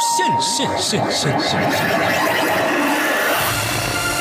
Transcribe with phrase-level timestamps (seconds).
[0.00, 1.60] 现现现现现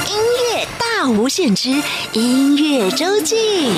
[0.10, 0.18] 音
[0.54, 1.70] 乐大无限之
[2.12, 3.70] 音乐周记。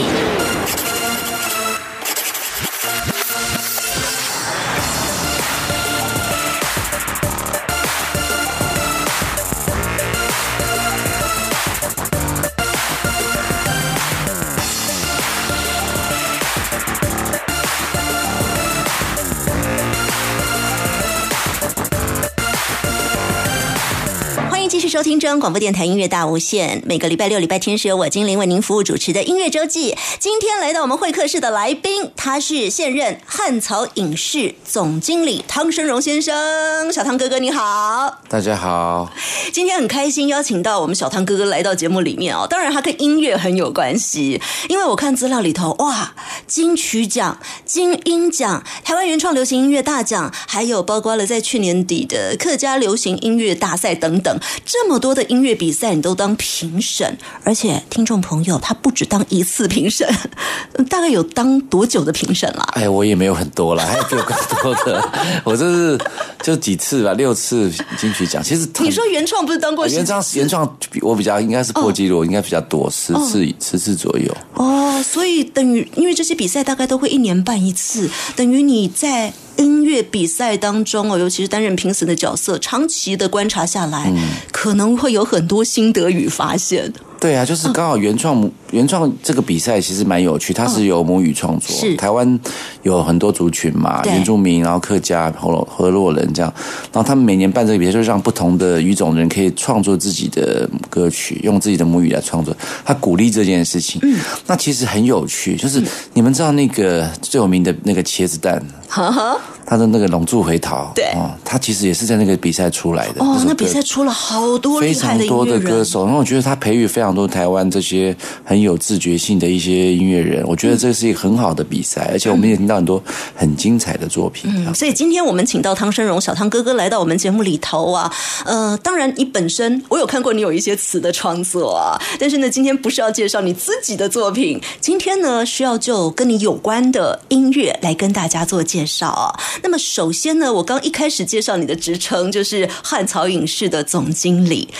[25.01, 26.83] 收听中央广播电台音乐大无限。
[26.86, 29.97] 每个礼拜六、礼拜天是由我精灵为您服务主持的音乐周记。
[30.19, 36.94] 今天来到我们会客室的来宾，他是现任汉草影视总经理汤生荣先生。
[36.94, 39.11] 小汤哥哥你好，大家好，
[39.52, 42.45] 今天很开心邀请到我们小汤哥哥来到节目里面哦。
[42.47, 44.39] 当然，他跟音乐很有关系，
[44.70, 46.14] 因为我看资料里头，哇，
[46.45, 60.08] 金曲奖、金音奖、台湾原创流行音乐大奖，还有包括了在去年底的客家流行音乐大赛等等，这么多的音乐比赛你都当评审，而且听众朋友他不止当一次评审，
[60.89, 62.64] 大概有当多久的评审啦？
[62.73, 65.09] 哎，我也没有很多啦，还有比我更多的，
[65.44, 66.00] 我这是
[66.42, 68.44] 就几次吧，六次金曲奖。
[68.44, 74.38] 其实你说原创不是当过十原创原创比我比较应该是破纪录，应该比较多，十次十次左右。
[74.55, 84.12] 哦，所以等于因为这些比赛大概都会一年办一次，等于你在音乐比赛当中哦，尤其是担任评审的角色，长期的观察下来，
[84.52, 86.92] 可能会有很多心得与发现。
[87.20, 91.95] 对啊，就是刚好原创母原创这个比赛其实蛮有趣，它是由母语创作，是。
[91.95, 92.39] 台湾
[92.82, 96.52] 有很多族群嘛，原住民，然后客家、河洛河洛人这样，
[96.92, 104.02] 然后他们每年办这个比赛，就让不同的语种人可以创作自己的歌曲，用自己的母语来创作，他鼓励这件事情。
[104.04, 104.17] 嗯，
[104.48, 105.80] 那其实很有趣，就是
[106.16, 108.59] 你们知道那个最有名的那个茄子蛋，
[108.92, 113.23] 哈哈，他的那个龙柱回逃，对哦，他其实也是在那个比赛出来的。
[113.23, 115.45] 哦，那比赛出了好多非常多。
[115.45, 123.02] 的歌手，然后我觉得他培育非常多台湾这些很有自觉性的一些音乐人，我觉得这是一个很好的比赛，而且我们也听到很多
[123.36, 124.52] 很精彩的作品。
[124.54, 128.13] 嗯所以今天我们请到汤生荣小汤哥哥来到我们节目里头啊，
[128.45, 139.39] 呃，当然你本身我有看过你有一些词的创作啊，但是呢，今天不是要介绍你自己的作品，今天呢需要就跟你有关的音乐来跟大家做介介绍啊。
[139.61, 144.73] 那么首先呢，我刚一开始介绍你的职称就是汉草影视的总经理，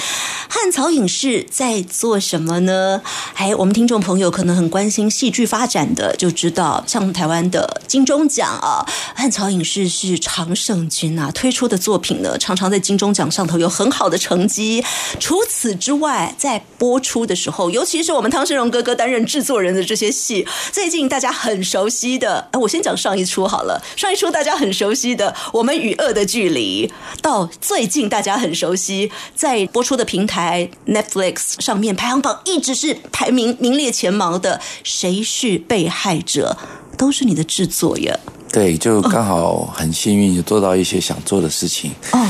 [0.50, 3.02] 汉草影视在做什么呢？
[3.36, 8.86] 哎，我们听众朋友可能很关心戏剧发展的，就知道像台湾的金钟奖啊，
[9.16, 14.84] 汉草影视是常胜军啊，推出的作品呢，常常在金钟奖上头有很好的成绩。
[15.20, 26.88] 除此之外，在播出的时候，尤其是我们汤生荣哥哥担任制作人的这些戏，最近大家很熟悉的，哎，我先讲上一出好了，上一出大家很熟悉的《我们与恶的距离》，
[27.22, 36.58] 到最近大家很熟悉，在播出的平台 Netflix 上面排行榜一直是排名名列前茅的《谁是被害者》，
[36.98, 38.18] 都是你的制作呀。
[38.52, 42.28] 对，就刚好很幸运，就做到一些想做的事情，哦，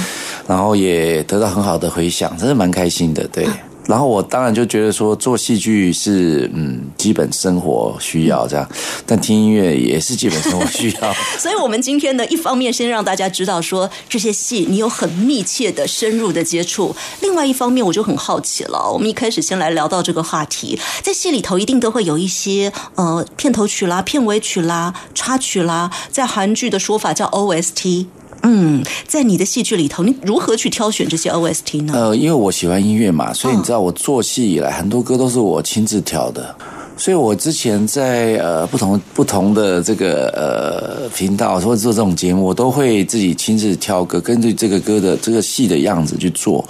[0.47, 3.27] 然后也得到很好的回响，真的蛮开心的。
[3.29, 3.47] 对。
[3.87, 8.69] 然后我当然就觉得说做戏剧是嗯基本生活需要这样，
[9.05, 11.13] 但听音乐也是基本生活需要。
[11.37, 18.91] 所以，我们今天呢，一方面先让大家知道说这些戏你有很密切的、深入的接触；另外一方面，我就很好奇了。
[18.91, 28.05] 我们一开始先来聊到这个话题，在戏里头一定都会有一些呃片头曲啦、片尾曲啦、插曲啦，在韩剧的说法叫 OST。
[28.43, 31.93] 嗯，在你的戏剧里头，你如何去挑选这些 OST 呢？
[31.95, 36.55] 呃，因为我喜欢音乐嘛，所以你知道我做戏以来，很多歌都是我亲自挑的。
[36.97, 46.63] 所以我之前在呃不同不同的这个呃频道或者做这种节目，我都会自己亲自挑歌，根据这个歌的这个戏的样子去做。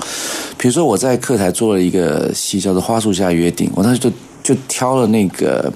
[0.58, 4.10] 比如说我在客台做了一个戏叫做《花树下约定》，我当时就
[4.42, 5.72] 就挑了那个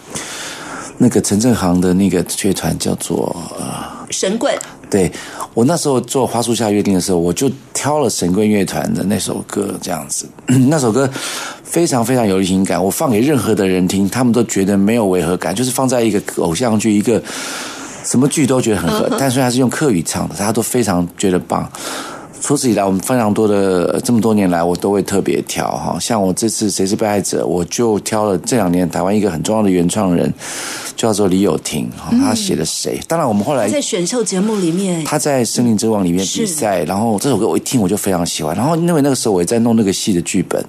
[0.98, 3.96] 那个陈正航的那个乐团叫做呃。
[4.12, 4.56] 神棍，
[4.88, 5.12] 对
[5.56, 10.28] 我那时候做《花树下约定》的时候，我就挑了神棍乐团的那首歌，这样子。
[10.68, 11.10] 那首歌
[11.64, 17.24] 非常非常有情感，我放给任何的人听，他们都觉得没有违和感，就是放在一个偶像剧、一个
[18.04, 19.10] 什么剧都觉得很合。
[19.18, 21.72] 但虽然是用客语唱的，大家都非常觉得棒。
[22.46, 25.98] 除此以来，我们非常多的这么多年来，我都会特别挑哈。
[26.00, 30.32] 像我这次《谁是被害者》，我就挑了这两年台湾一个很重要的原创人，
[30.96, 31.90] 叫做李友廷，
[32.22, 33.00] 他写的《谁》。
[33.08, 38.56] 当然，我们后来在选秀节目里面，他在《森林之王》里面比赛，然后这首歌我一听我就非常喜欢。
[38.56, 40.64] 然后因为那个时候我也在弄那个戏的剧本，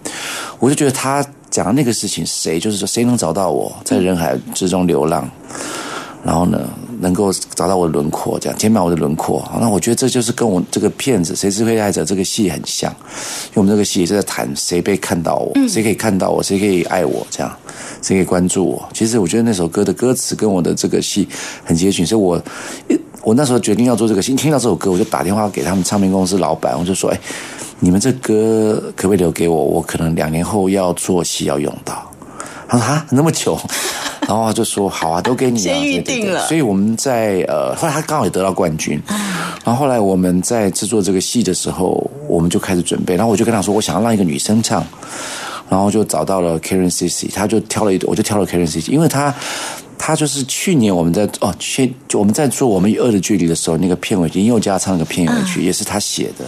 [0.59, 5.29] 我就觉得他讲的那个事情，谁就是说谁能找到我在人海之中流浪。
[6.27, 6.69] 然后呢，
[6.99, 9.49] 能够找到我的轮廓，这样填满我的轮廓。
[9.61, 17.57] 那我觉得这就是跟我这个骗子《谁是被害者》这个戏很像，因为我们这个戏也是在谈谁被看到我，谁可以看到我，谁可以爱我，这样
[18.03, 18.89] 谁可以关注我。
[18.93, 21.29] 其实我觉得那首歌的歌词跟我的这个戏
[21.65, 22.43] 很接近，所以我
[23.23, 27.21] 我那时候决定要做这个戏，听到这首歌，我就打电话给他们唱片公司老板，我就说：“哎，
[27.79, 29.57] 你们这歌可不可以留给我？
[29.57, 32.11] 我可能两年后要做戏要用到。”
[32.69, 33.59] 他说：“啊，那么久。
[34.27, 36.47] ”然后他就说：“好啊，都给你啊。”先预定了。
[36.49, 39.01] 所以我们在呃，后来他刚好也得到冠军。
[39.65, 43.15] 然后后来我们在制作这个戏的时候，我们就开始准备。
[43.17, 44.85] 然后我就跟他说：“我想要让一个女生唱。”
[45.69, 49.35] 然后就找到了 Karen Cici，他就挑了一，我就挑了 Karen Cici，因为他
[49.99, 56.45] 他就是去年我们在哦，去我们在做我们与恶的距离的时候，那个片尾曲林宥嘉唱那个片尾曲也是他写的。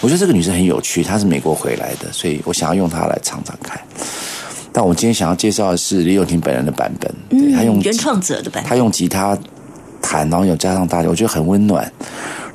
[0.00, 3.78] 我觉得这个女生很有趣，她是美国回来的，所以我想要用她来唱唱看。
[4.72, 9.38] 但我今天想要介绍的是李友廷本人的版本，嗯，他用原创者的版本，他用吉他
[10.00, 11.92] 弹，然后有加上大家，我觉得很温暖，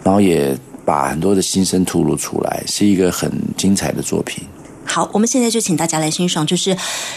[0.04, 4.44] 然后也把很多的心声吐露出来，是一个很精彩的作品。
[4.84, 6.76] 好，我们现在就请大家来欣赏，就是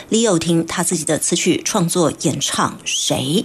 [0.09, 3.45] 李友廷他自己的词曲创作演唱，谁？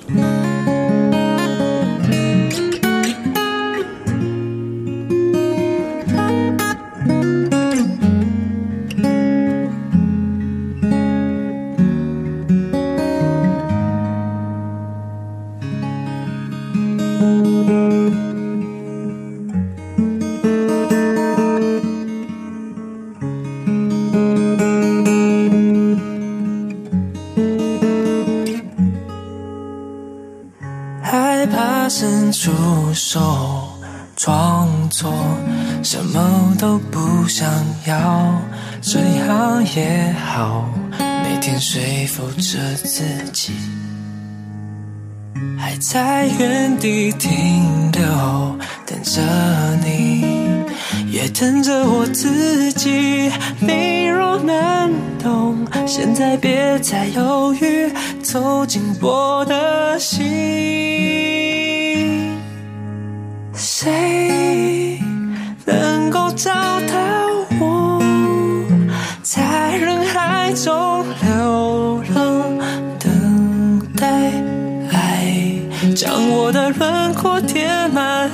[45.79, 48.01] 在原地停留，
[48.85, 49.21] 等着
[49.83, 50.25] 你，
[51.11, 53.31] 也等着我自己。
[53.59, 57.91] 你若能懂，现在别再犹豫，
[58.23, 60.23] 走进我的心。
[63.53, 64.99] 谁
[65.65, 66.95] 能够找到
[67.59, 68.01] 我，
[69.21, 70.94] 在人海中
[76.65, 78.29] 的轮廓填满？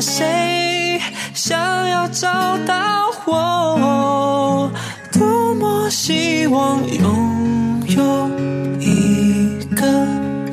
[0.00, 1.00] 谁
[1.34, 2.28] 想要找
[2.58, 4.70] 到我？
[5.12, 8.30] 多么希望拥有
[8.78, 9.84] 一个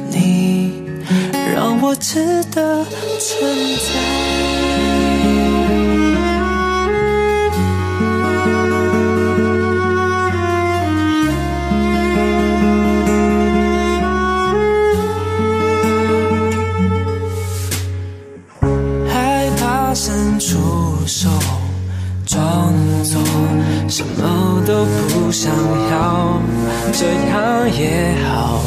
[0.10, 0.81] 你，
[1.54, 2.83] 让我值得
[3.19, 4.33] 存在。
[27.84, 28.62] 也好，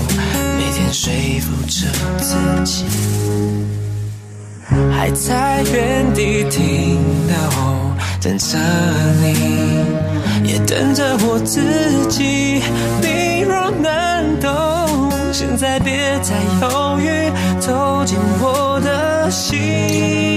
[0.59, 1.11] 每天说
[1.41, 2.85] 服着自己，
[4.93, 7.35] 还在原地停留，
[8.21, 8.59] 等着
[9.23, 9.33] 你，
[10.47, 11.63] 也等着我自
[12.11, 12.61] 己。
[13.01, 20.36] 你若能懂，现在别再犹豫，走进我的心。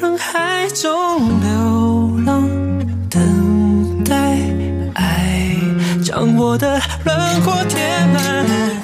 [0.00, 0.88] 人海中
[1.42, 2.48] 流浪，
[3.10, 4.14] 等待
[4.94, 5.54] 爱
[6.02, 8.79] 将我的轮廓填满？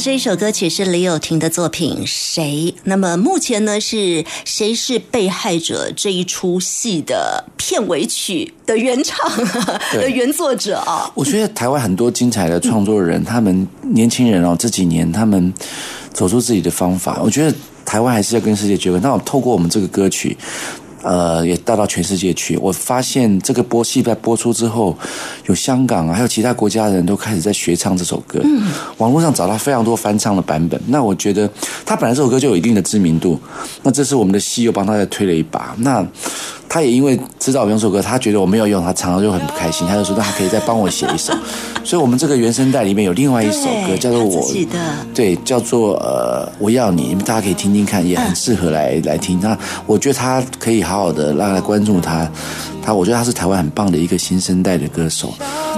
[0.00, 2.74] 这一首歌曲是李友廷的作品《谁》。
[2.84, 9.30] 那么目前呢，是谁是被害者这一出戏的片尾曲的原唱
[9.92, 11.10] 的原作者啊？
[11.14, 15.52] 我觉得台湾很多精彩的创作人，他们年轻人哦，这几年他们
[16.14, 17.20] 走出自己的方法。
[17.22, 17.54] 我觉得
[17.84, 18.98] 台湾还是要跟世界接轨。
[19.00, 20.34] 那我透过我们这个歌曲。
[21.02, 22.56] 呃，也带到全世界去。
[22.58, 24.96] 我发现这个播戏在播出之后，
[25.46, 28.40] 有香港啊，还有其他国家的人都开始在学唱这首歌。
[28.42, 30.80] 嗯，网络上找到非常多翻唱的版本。
[30.86, 31.48] 那我觉得
[31.84, 33.38] 他本来这首歌就有一定的知名度。
[33.82, 35.74] 那这次我们的戏又帮他再推了一把。
[35.78, 36.06] 那
[36.68, 39.86] 他也因为知道我用这首歌，他觉得我没有用，他唱了就很不开心。
[39.88, 41.32] 他就说，那他可以再帮我写一首。
[41.82, 44.46] 所以，我们这个原声带里面有另外一首歌，叫做我，
[45.14, 49.40] 对，叫做呃，我要你，你们大家可以听听看，也很适合来来听。
[49.40, 52.28] 那我觉得他可以好好的让来关注他，
[52.82, 55.32] 他我觉得他是台湾很棒的一个新生代的歌手。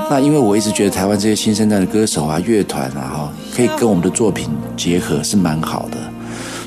[0.09, 5.99] 那因为我一直觉得台湾这些新生代的歌手啊、乐团啊，哈，可以跟我们的作品结合，是蛮好的。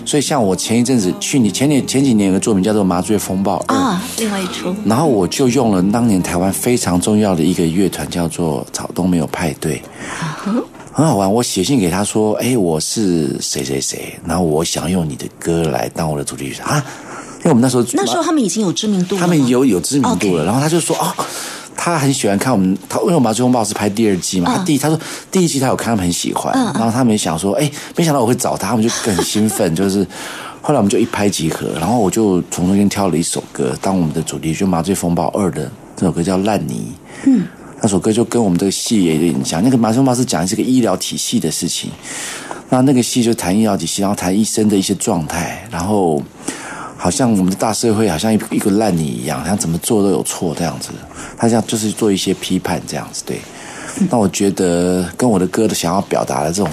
[0.06, 9.82] 所以，像我前一阵子，去年、前年、前几年有个作品叫做《麻醉风暴》啊，另外一出，然后我就用了当年台湾非常重要的一个乐团，叫做草东没有派对，
[10.94, 11.32] 很好玩。
[11.34, 16.86] 我写信给他说：“哎，我是谁谁谁，然后我想用你的歌来当我的主题曲啊。”
[17.46, 21.14] 因为我们那时候那时候他们已经有知名度，他们有有知名度了，然后他就说：“哦。”
[21.78, 25.00] 他很喜欢看我们，他因为《麻醉风暴》是拍第二季嘛，他第一他说
[25.30, 30.08] 第一季他有看，他们很喜欢，然后他们想说，哎，没想到我会找他，他们就很兴奋， 就是
[30.62, 36.88] 后来我们就一拍即合，然后我就从中间挑了一首歌当我们的主题，就《麻醉风暴二》的这首歌叫《烂泥》，
[37.28, 37.46] 嗯，
[37.82, 41.92] 那首歌就跟我们这个戏也有点像，那个《麻醉风暴》是讲这个医疗体系的事情，
[42.70, 46.24] 那那个戏就谈医疗体系，然后谈医生的一些状态，然后。
[47.06, 50.90] 好像我们的大社会好像一一个烂泥一样，好像怎么做都有错这样子。
[51.38, 53.40] 他这样就是做一些批判这样子，对。
[54.10, 56.72] 那我觉得跟我的歌的想要表达的这种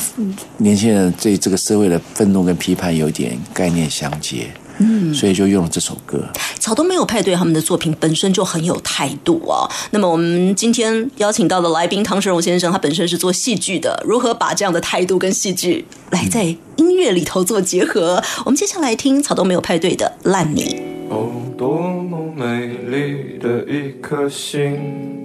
[0.57, 4.47] 年轻人对这个社会的愤怒跟批判有点概念相接，
[4.83, 6.23] 嗯，所以就用了这首歌。
[6.59, 9.69] 草东没有派对，他们的作品本身就很有态度啊。
[9.91, 16.45] 那么我们今天邀请到的来宾唐世荣先生，他本身是做戏剧的，如何把这样的态度跟戏剧来在
[16.77, 18.23] 音乐里头做结合？
[18.45, 20.83] 我们接下来听草东没有派对的《烂泥》。
[21.15, 25.21] 哦，多么美丽的一颗心。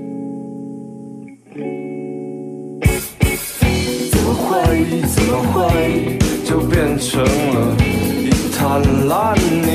[4.12, 7.76] 怎么会怎么会就变成了
[8.58, 9.70] 灿烂你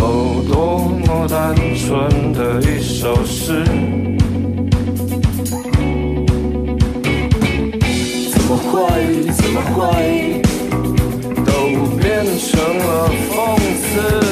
[0.00, 3.62] 哦多么单纯的一首诗
[8.32, 8.72] 怎么会？
[9.34, 10.40] 怎么会？
[11.44, 11.50] 都
[11.98, 12.88] 变成了
[13.28, 13.30] 讽
[13.76, 14.27] 刺。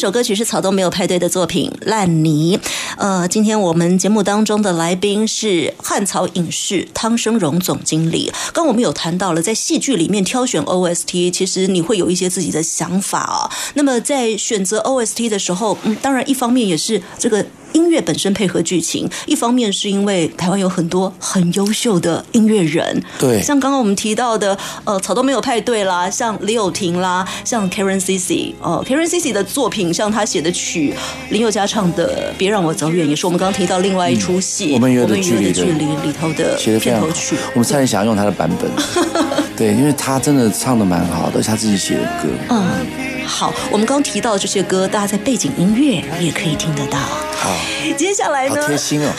[0.00, 2.56] 首歌曲是草都没有派对的作品《烂泥》。
[2.96, 8.32] 呃，今天我们节目当中的来宾是汉草影视汤生荣总经理。
[8.54, 13.50] 刚我们有谈到了，在戏剧里面挑选 OST，其实你会有一些自己的想法啊。
[13.74, 30.94] 那么在选择 OST 的时候，嗯，当然一方面也是这个音乐本身配合剧情，一方面是因为台湾有很多很优秀的音乐人，对像刚刚我们提到的，呃，草东没有派对啦，像李友廷啦，像 Karen Cici，哦，Karen Cici 的作品，像他写的曲，
[31.30, 38.70] 林宥嘉唱的《别让我走远》，也是我们刚刚提到另外一出戏，嗯我们与恶的距离的距离里头的片头曲，，我们差点想要用他的版本，
[39.56, 42.28] 对，因为他真的唱的蛮好的，是他自己写的歌。
[42.50, 46.98] 嗯，好，我们刚提到这些歌，大家在背景音乐也可以听得到。
[47.42, 47.56] 好，
[47.96, 48.56] 接下来好？
[48.66, 49.10] 贴心哦。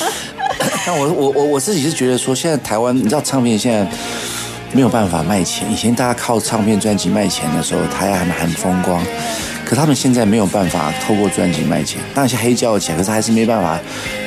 [0.86, 3.86] 但我我我我自己是觉得说，现在台湾，你知道唱片现在
[4.72, 9.04] 没有办法卖钱，以前大家靠唱片专辑卖钱的时候，台湾还很风光。
[9.70, 13.78] 可他们现在没有办法透过专辑卖钱，那些黑胶的钱，可是还是没办法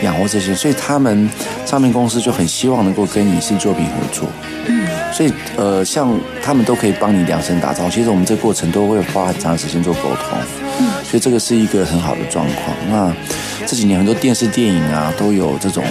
[0.02, 1.30] 养活这些，所以他们
[1.66, 4.26] 唱片公司就很希望能够跟影视作品合作。
[4.68, 10.40] 嗯，所以呃，像他们都可以帮你量身打造，其实我们这个过程都会花很长时间做沟通。
[10.80, 12.78] 嗯，所以这个是一个很好的状况。
[12.90, 13.14] 那
[13.68, 15.84] 这几年很多电视电影啊都有这种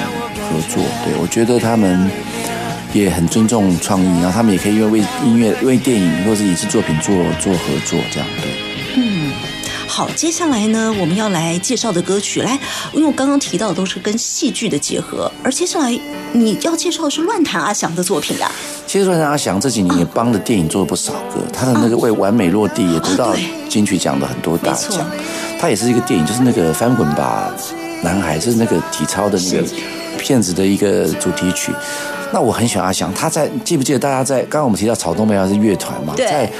[0.49, 2.11] 合作，对我觉得他们
[2.94, 8.62] 也很尊重创意，然后他们也可以因为为音乐、为电影或是影视作品做做合作，这样对。
[9.94, 12.58] 好，接下来呢，我们要来介绍的歌曲，来，
[12.94, 16.00] 因为我刚刚提到的都是跟戏剧的结合，而接下来
[16.32, 18.50] 你要介绍的是乱弹阿翔的作品啊。
[18.87, 23.37] 其实乱弹阿翔这几年也帮了电影做了不少歌，他的那个为完美落地也得到
[23.68, 25.06] 金曲奖的很多大奖。
[25.61, 27.54] 他也是一个电影，就是那个翻滚吧
[28.02, 29.68] 男孩，是那个体操的那个
[30.18, 31.70] 片子的一个主题曲。
[32.32, 36.50] 那我很喜欢阿翔，他在记不记得大家在刚刚我们提到草东没有是乐团嘛，对在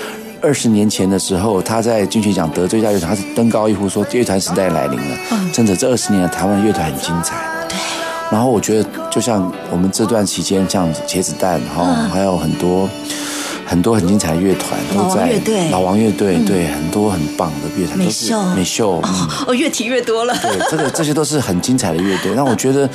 [0.43, 5.17] 二十年前的时候，他在金曲奖得最佳乐团，他是登高一呼说乐团时代来临了。
[5.53, 7.37] 真的，这二十年的台湾乐团很精彩。
[7.69, 7.77] 对，
[8.31, 12.89] 然后我觉得，就像我们这段期间，像茄子蛋哈、嗯还有很多
[13.65, 20.37] 很多很精彩的乐团老王都在乐队嗯老王乐队，对，很多很棒的乐团，都是美秀美秀，嗯哦，越提越多了。
[20.43, 22.35] 对，这个这些都是很精彩的乐队。
[22.35, 22.89] 那我觉得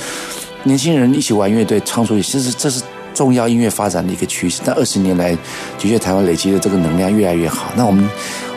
[0.64, 2.82] 年轻人一起玩乐队，唱出去，这是这是
[3.18, 4.62] 重要音乐发展的一个趋势。
[4.64, 5.36] 但二十年来，
[5.76, 7.72] 的确台湾累积的这个能量越来越好。
[7.76, 8.08] 那我们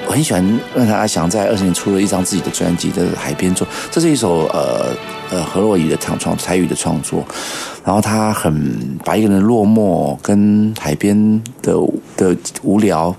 [0.06, 4.95] 我很喜欢让阿翔在二十年出了一张自己的专辑的海边作，这是一首呃
[5.32, 7.26] 呃何洛仪的唱创台语的创作。
[7.84, 8.54] 然后他很
[9.04, 11.74] 把一个人落寞跟海边的
[12.15, 13.15] 的无聊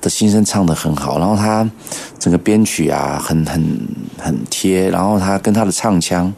[0.00, 1.68] 的心声唱得很好，然后他
[2.18, 3.78] 整个编曲啊很很
[4.16, 6.32] 很贴，然后他跟他的唱腔，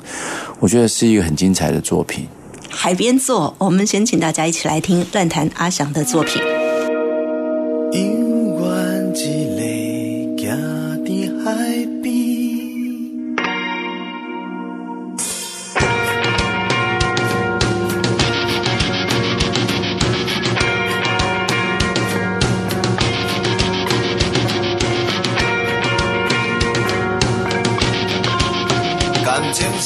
[0.58, 2.26] 我觉得是一个很精彩的作品。
[2.74, 6.42] 海边坐，我们先请大家一起来听乱弹阿翔的作品。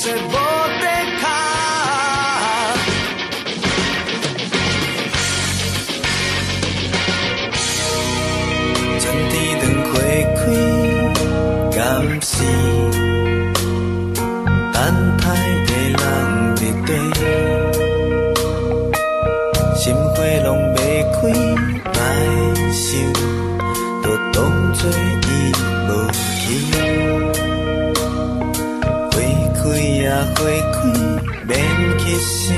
[0.06, 0.35] 永
[32.18, 32.55] 去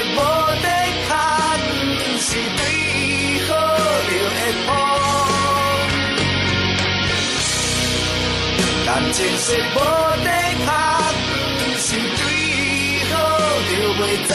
[0.00, 0.18] 情是无
[0.62, 0.66] 底
[1.08, 1.12] 卡，
[1.98, 2.60] 不是对
[3.46, 3.50] 好
[4.08, 4.68] 就会破。
[8.86, 9.76] 感情是无
[10.24, 10.28] 底
[10.64, 10.68] 卡，
[11.58, 12.20] 不是对
[13.10, 13.12] 好
[13.68, 14.34] 就袂走。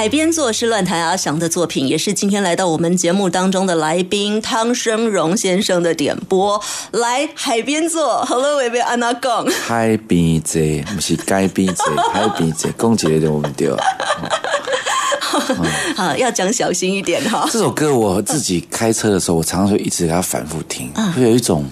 [0.00, 6.58] 海边坐是乱弹阿翔的作品，也是今天来到我们节目当中的来宾汤生荣先生的点播。
[6.92, 9.44] 来，海边坐，Hello，维维安娜讲。
[9.46, 10.58] 海边坐，
[10.94, 11.84] 不是街边坐，
[12.14, 13.68] 海边坐，讲起来就我们对。
[15.94, 17.46] 好，要讲小心一点哈。
[17.52, 21.68] 这首歌我自己开车的时候，我常常会一直给它反复听，会有一种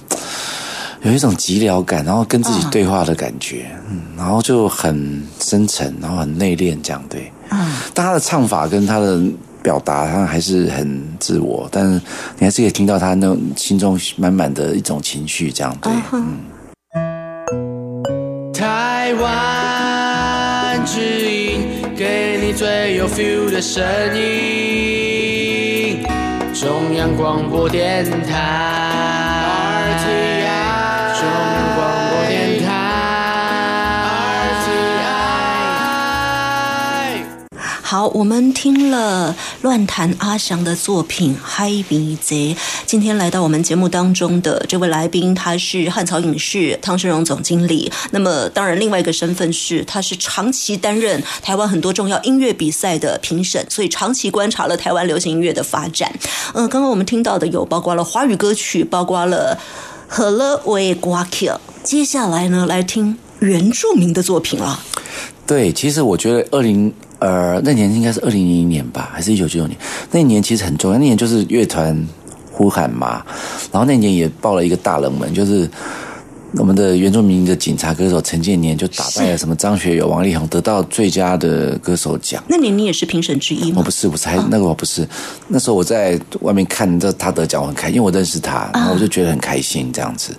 [1.01, 7.33] 有一种寂寥感，然后跟自己对话的感觉，嗯，然后就很深沉，然后很内敛，这样对。
[7.51, 9.21] 嗯，但他的唱法跟他的
[9.63, 12.01] 表达，他还是很自我，但是
[12.39, 15.93] 你还是可以听到他那种心中满满的一种情绪，这样对。
[16.13, 16.39] 嗯，
[18.53, 23.83] 台湾之音，给你最有 feel 的声
[24.17, 26.05] 音。
[26.55, 28.35] 中央广播电台
[29.95, 31.15] ，RTI，
[37.91, 42.55] 好，我们听了乱弹阿翔的作品《嗨比贼》。
[42.85, 47.91] 今天来到我们节目当中的这位来宾，他是汉草影视汤生荣总经理。
[48.11, 56.13] 那么，当然另外一个身份是，他是长期担任台湾很多重要音乐比赛的评审，所以长期观察了台湾流行音乐的发展。
[56.53, 59.59] 嗯、刚刚我们听到的有包括了华语歌曲，包括了
[60.07, 61.59] 何乐为瓜 Q。
[61.83, 64.79] 接下来呢，来听原住民的作品了。
[65.47, 69.79] 对，其实我觉得二零呃那年应该是二零零一年吧，还是一九九九年？
[70.11, 72.07] 那一年其实很重要，那年就是乐团
[72.53, 73.25] 呼喊嘛，
[73.73, 75.69] 然后那年也爆了一个大冷门，就是
[76.55, 82.43] 我们的原住民的警察歌手陈建年就打败了什么张学友、王力宏，得到最佳的歌手奖。
[82.49, 83.91] 那年你也是评审之一吗我不？
[83.91, 85.07] 是，不是，还那个我不是。
[85.47, 90.35] 那时候我在外面看到他得奖，我很开心，因为我认识他，然后我就觉得很开心这样子。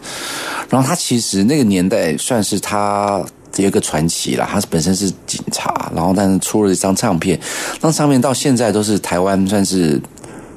[0.67, 3.23] 然后他其实那个年代算是他
[3.57, 7.39] 有一个传奇啦，他本身是警察，然后但是出了一张唱片，
[7.75, 10.01] 那张唱片到现在都是台湾算是。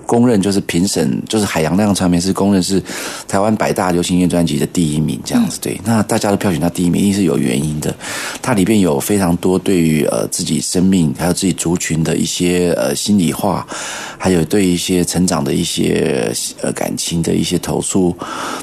[0.04, 2.82] 公认就是评审，就是海洋那张唱片是公认是
[3.26, 5.80] 台湾百大流行音乐专辑的第一名，这样子对。
[5.84, 7.94] 那大家都票选他第一名，一定是有原因的。
[8.42, 13.66] 它里边有非常多对于呃自己生命还有自己族群的一些呃心里话，
[14.22, 18.16] 还有对一些成长的一些呃感情的一些投诉。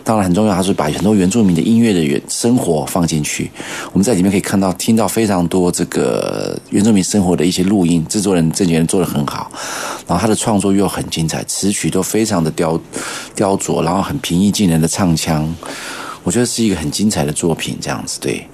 [0.05, 3.51] 当然很重要，他是把很多原住民的音乐的原生活放进去。
[3.91, 9.51] 我们在里面可以看到、听到非常多这个原住民生活的一些录音，制作人郑杰人做的很好，
[10.07, 12.79] 然后他的创作又很精彩，词曲都非常的雕
[13.35, 15.53] 雕琢，然后很平易近人的唱腔。
[16.23, 18.47] 我觉得是一个很精彩的作品，这样子对。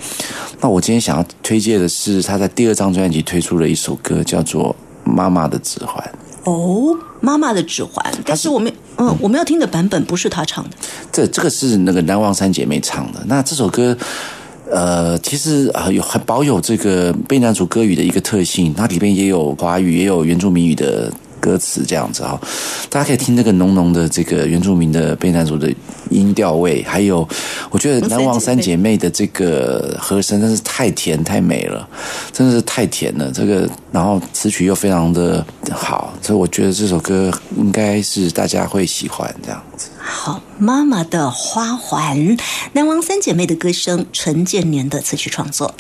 [0.60, 4.76] 那我今天想要推荐的是他在第二张专辑推出的一首歌，叫做
[5.12, 6.04] 《妈妈的指环》。
[6.46, 10.70] 哦，妈妈的指环，但是我们嗯，我们要听的版本不是她唱的。
[11.12, 13.24] 这这个是那个南王三姐妹唱的。
[13.28, 13.98] 那这首歌，
[14.72, 21.12] 呃，其实啊有还保有这个贝南族歌语的一个特性，它里边也有华语，也有原住民语的。
[21.46, 22.42] 歌词这样子哈，
[22.90, 25.72] 大家可以听这个浓浓的这个原住民的贝南族的
[26.10, 27.28] 音调味，还有
[27.70, 31.88] 我觉得南王三姐妹的这个和声真是太甜太美了，
[32.32, 33.32] 真的是太甜了。
[33.32, 39.90] 这个然后词曲又非常的好，所以我觉得这首歌应该是大家会喜欢这样子。
[40.00, 42.36] 好，妈妈的花环，
[42.74, 45.76] 南王三姐妹的歌声，陈建年的词曲创作。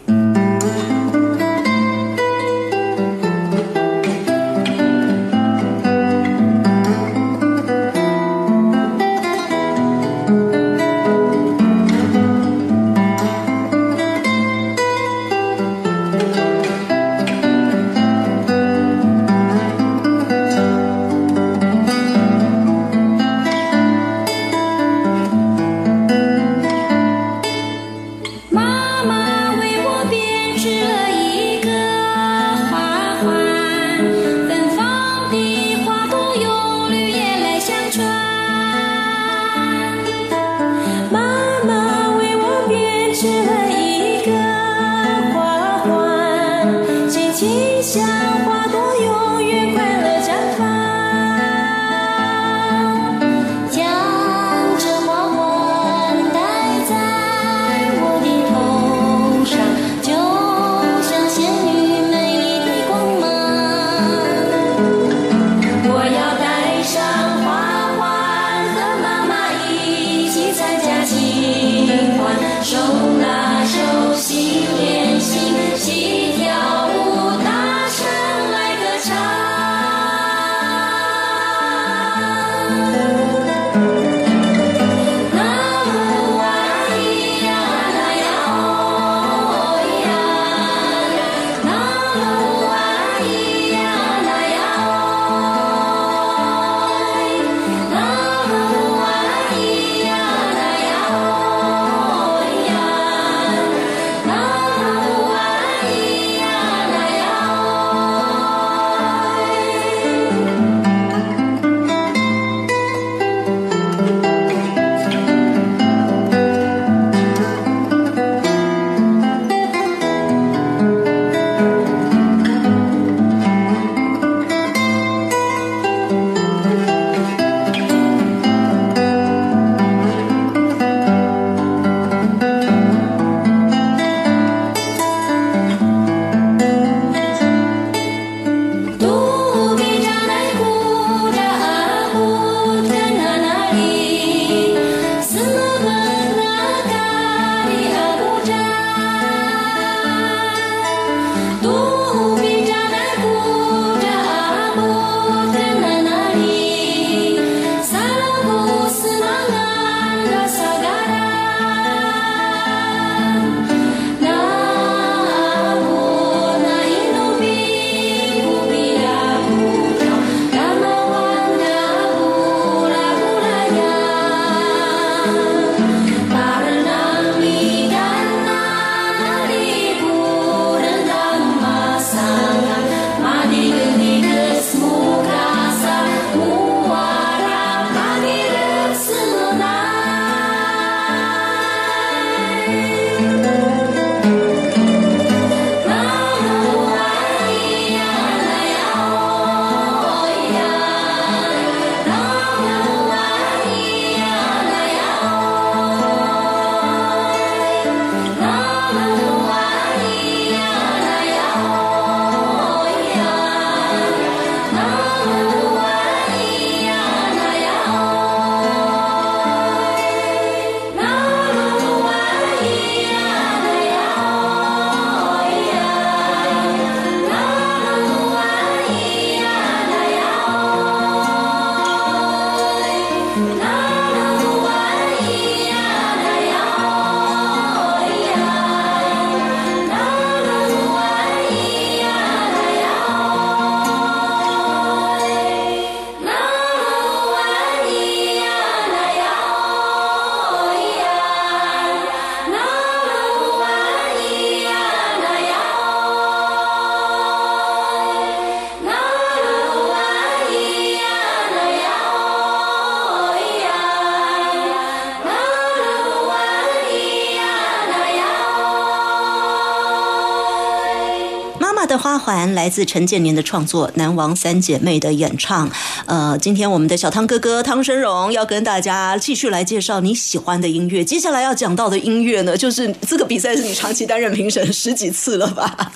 [272.15, 275.69] 的花环来自陈建年的创作，《南王三姐妹》的演唱。
[276.05, 281.03] 呃，今天我们的小汤哥哥汤生荣要跟大家继续来介绍你喜欢的音乐。
[281.03, 285.91] 接下来要讲到的音乐呢，就是这个比赛是你长期担任评审十几次了吧？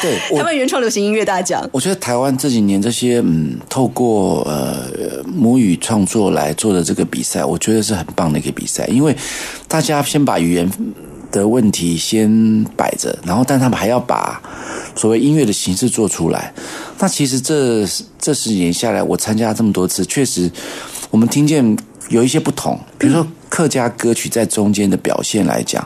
[0.00, 1.68] 对， 台湾原创流行音乐大奖。
[1.72, 9.16] 我觉得台湾这几年这些嗯，透过呃母语创作来做的这个比赛，我觉得是很棒的一个比赛，因为
[9.66, 10.70] 大家先把语言
[11.34, 14.40] 的问题先摆着，然后但他们还要把
[14.94, 16.54] 所谓音乐的形式做出来。
[17.00, 17.84] 那其实这
[18.20, 20.48] 这十几年下来，我参加这么多次，确实
[21.10, 21.76] 我们听见
[22.08, 25.84] 有一些不同，比如说客家歌曲在中间的表现来讲。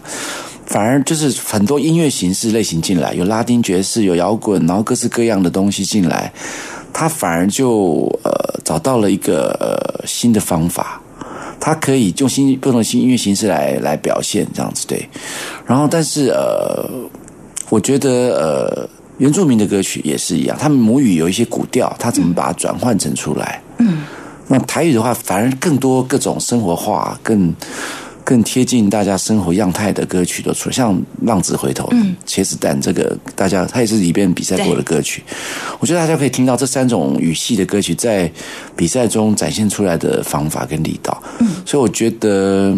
[0.66, 6.30] 反而就是很多音乐形式类型进来，有拉丁爵士，有摇滚，然后各式各样的东西进来，
[6.92, 11.00] 他反而就呃找到了一个呃新的方法，
[11.61, 15.09] 他可以用新不同新音乐形式来来表现这样子对。
[15.66, 16.88] 然后但是呃，
[17.68, 23.62] 我觉得呃原住民的歌曲也是一样，他们母语有一些古调，他怎么把它转换成出来？
[23.79, 24.05] 嗯，
[24.47, 27.55] 那台语的话，反而更多各种生活化更。
[28.29, 31.88] 更贴近大家生活样态的歌曲都出来，像《浪子回头》、
[32.27, 35.23] 《茄子蛋》这个，大家它也是里边比赛过的歌曲。
[35.79, 38.31] 我觉得大家可以听到这三种语系的歌曲在
[38.77, 41.23] 比赛中展现出来的方法跟力道。
[41.38, 42.77] 嗯，所以我觉得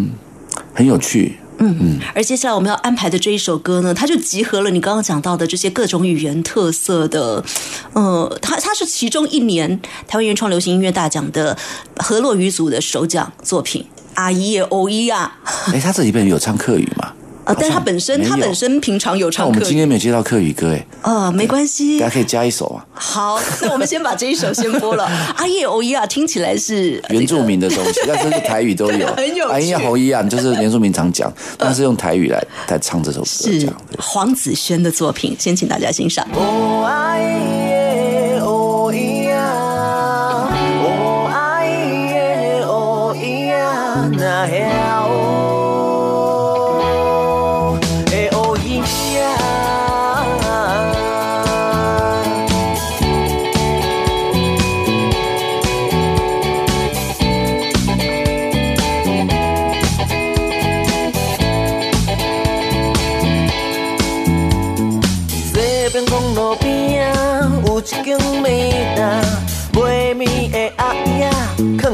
[0.73, 1.37] 很有趣。
[1.57, 1.99] 嗯嗯。
[2.15, 7.43] 而接下来我们要安排的这一首歌呢，它就集合了你刚刚讲到的这些各种语言特色的。
[7.91, 11.57] 呃，它它是其中一年台湾原创流行音乐大奖的
[11.97, 13.85] 河洛语组的首奖作品。
[14.15, 15.37] 阿姨也欧一啊！
[15.73, 17.13] 哎，他这里边有唱客语吗？
[17.43, 19.47] 啊， 但他本身他本身平常有唱。
[19.47, 20.85] 我们今天没有接到客语歌，哎。
[21.01, 22.85] 啊，没关系，大家可以加一首啊。
[22.93, 25.05] 好，那我们先把这一首先播了。
[25.35, 29.07] 阿叶欧一啊，听起来是原住民的东西，但是台语都有。
[29.15, 29.47] 很有。
[29.49, 33.25] 阿叶欧一啊，就是原住民常讲，但是用台语来来唱这首歌。
[33.25, 36.27] 是黄子轩的作品，先请大家欣赏。
[36.29, 37.70] 一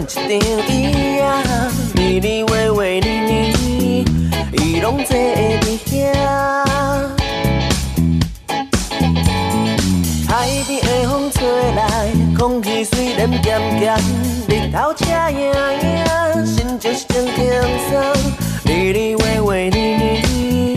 [0.07, 0.25] 一张
[0.69, 1.43] 椅啊，
[1.95, 4.05] 里里外外里里，
[4.53, 5.91] 伊拢坐伫遐。
[10.29, 13.97] 海边的风吹来，空气虽然咸咸，
[14.47, 15.51] 日头赤影
[15.83, 15.85] 影，
[16.45, 17.35] 心情是真轻
[17.89, 18.01] 松。
[18.63, 20.75] 里里外外里里，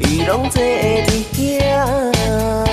[0.00, 1.06] 伊拢坐伫
[1.38, 2.71] 遐。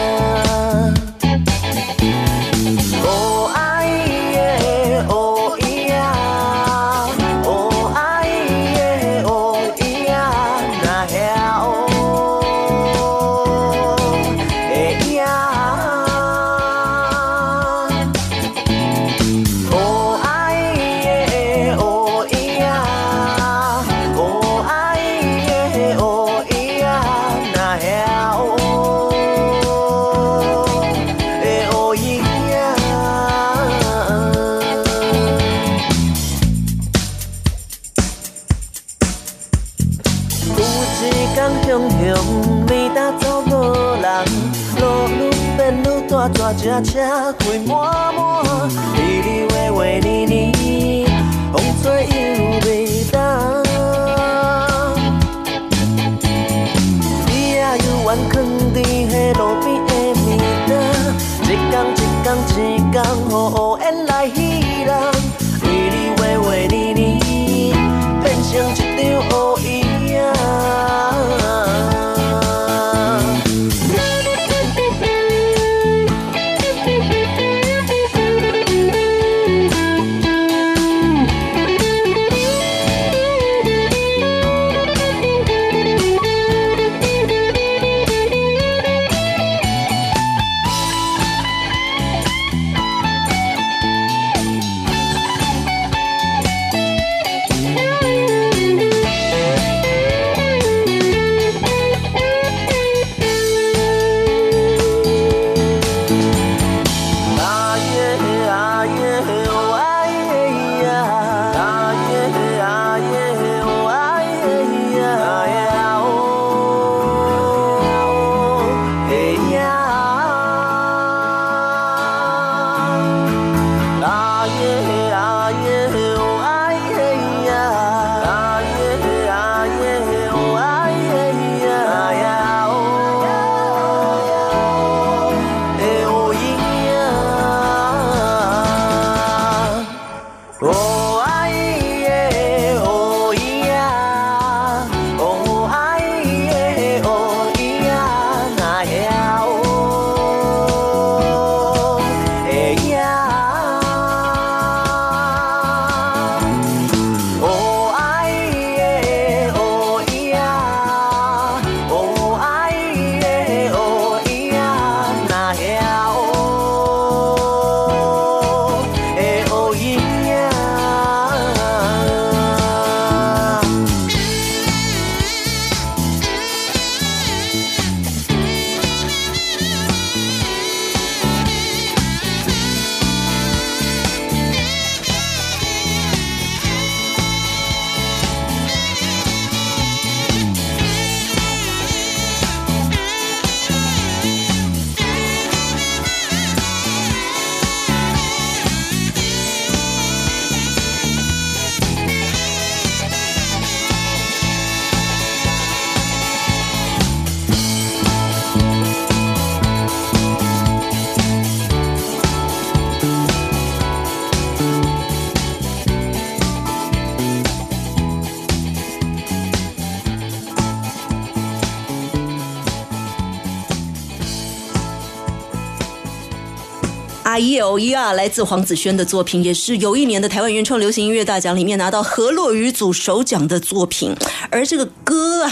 [227.70, 234.16] 阿耶哦呀，来自黄子轩的作品，也是有一年的台湾原创流行音乐大奖里面拿到河洛语组首奖的作品。
[234.50, 235.52] 而这个歌啊，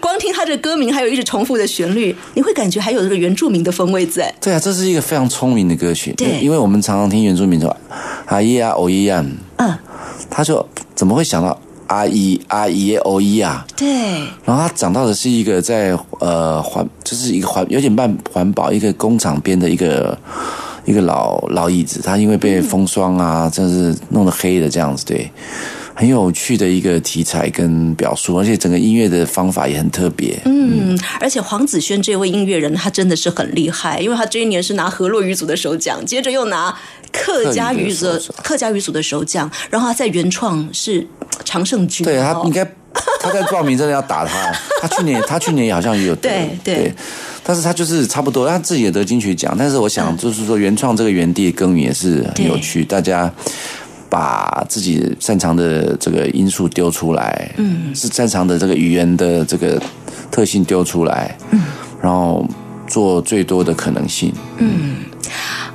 [0.00, 4.34] 光听它的歌名，还有一直重复的旋律，你会感觉还有这个原住民的风味在。
[4.40, 6.12] 对啊，这是一个非常聪明的歌曲。
[6.14, 7.74] 对因为我们常常听原住民说
[8.26, 9.24] 阿姨啊、哦姨啊，
[9.56, 9.78] 嗯，
[10.28, 13.64] 他说怎么会想到阿姨、阿姨、哦姨啊？
[13.76, 13.86] 对，
[14.44, 20.16] 然后他讲到的是一个在呃环，就是一个环有点半环保，一个工厂边的一个
[20.84, 25.30] 一个老老椅子，它因为被风霜啊，真是弄得黑的这样子，对，
[25.94, 30.38] 很有趣的一个题材跟表述，而且整个音乐的方法也很特别。
[30.44, 36.76] 嗯，而且黄子轩这位音乐人，他真的是很厉害，因为他这一年是拿河洛语组的首奖，接着又拿
[37.12, 41.06] 客家语组的客家语组的首奖，然后他在原创是
[41.44, 42.64] 常胜军，对他哦应该
[43.20, 46.28] 他在报名真的要打他，他去年他去年好像也有得。
[46.62, 46.74] 对。
[46.76, 46.94] 对
[47.44, 49.90] 但是他就是差不多，他自己也得金曲奖，但是我嗯。
[49.90, 53.32] 想就是说原创这个原地耕耘也是很有趣，大家。
[54.10, 59.82] 把自己擅长的这个因素丢出来，嗯，是擅长的这个语言的这个
[60.30, 61.60] 特性丢出来，嗯，
[62.00, 62.46] 然后
[62.86, 64.96] 做最多的可能性，嗯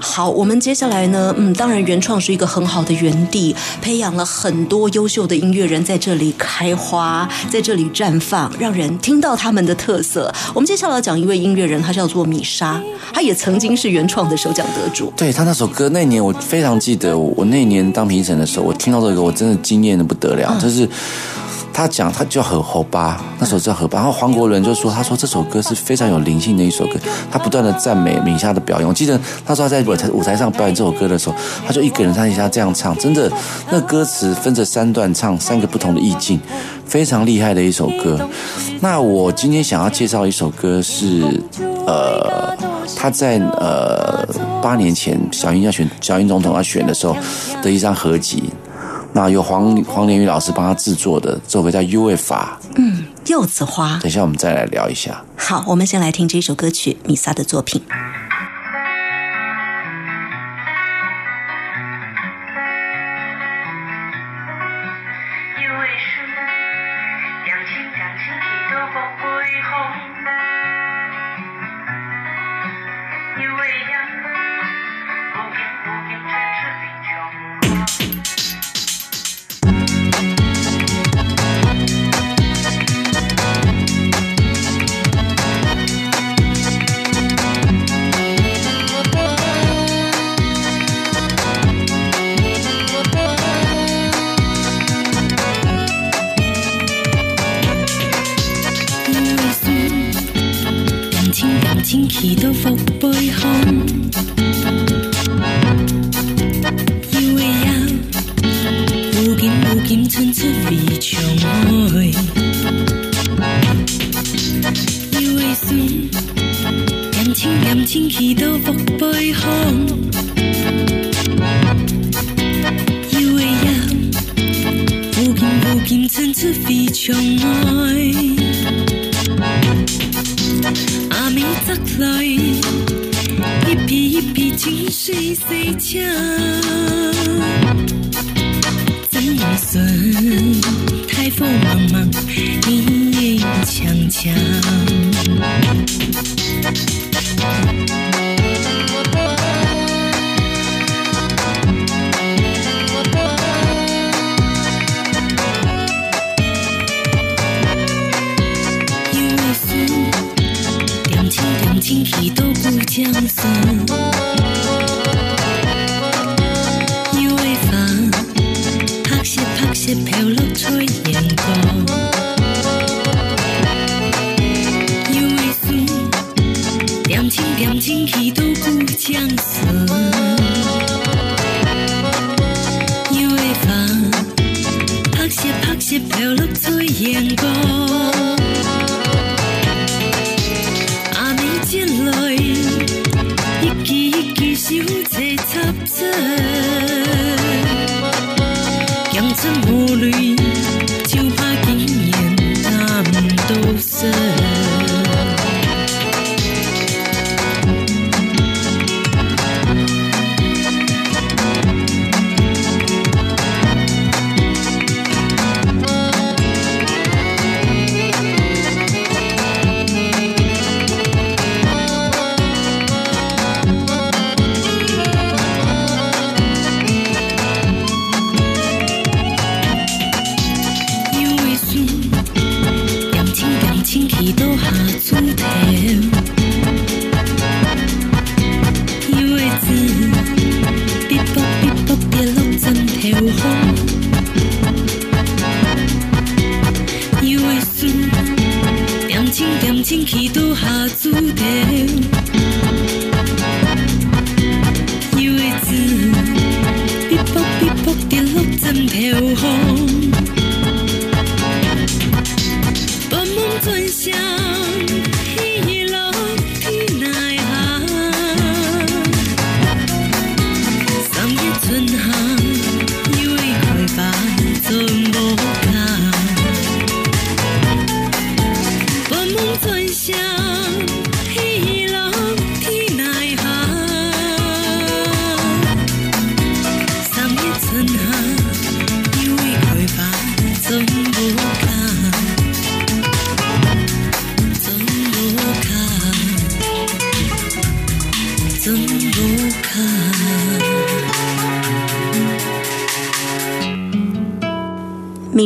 [0.01, 10.33] 好，我们接下来呢，嗯，当然原创是一个很好的园地，培养了很多优秀的音乐人在这里开花，在这里绽放，让人听到他们的特色。
[10.53, 12.81] 我们接下来要讲一位音乐人，他叫做米莎，
[13.13, 15.11] 他也曾经是原创的首奖得主。
[15.17, 20.57] 对他那首歌，那年我非常记得，我我那年当评审的时候，我听到这个，我真的惊艳的不得了。
[20.61, 20.87] 就是
[21.73, 23.97] 他讲，他叫荷荷巴，那首叫荷巴。
[23.99, 26.93] 然后黄国伦就说，他说这首歌是非常有灵性的一首歌，
[27.31, 28.87] 他不断的赞美米莎的表演。
[28.87, 33.31] 我记得他说他在舞台舞台上表演这首歌的时候，他就一个人在下这样唱，真的，
[33.71, 36.39] 那歌词分着三段唱，三个不同的意境，
[36.85, 38.19] 非常厉害的一首歌。
[38.81, 41.41] 那我今天想要介绍一首歌是，
[41.85, 42.55] 呃，
[42.95, 44.27] 他在呃
[44.61, 47.15] 八年前小英要选小英总统要选的时候
[47.61, 48.49] 的一张合集，
[49.13, 52.33] 那由黄黄连玉老师帮他制作的，这首歌叫《U.F.》，
[52.75, 53.05] 嗯》。
[53.31, 53.99] 柚子花。
[54.01, 55.23] 等一下我们再来聊一下。
[55.37, 57.81] 好，我们先来听这首歌曲米萨的作品。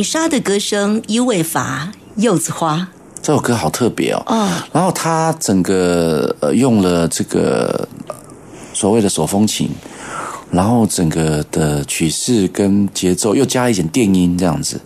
[0.04, 2.88] 莎的歌声，伊卫伐，柚子花。
[3.22, 4.22] 这首歌好特别哦。
[4.26, 8.14] 哦然后他整个呃用了这个呃
[8.74, 9.70] 所谓的手风琴，
[10.50, 14.78] 然后整个的曲式跟节奏又加了一点电音，这样子，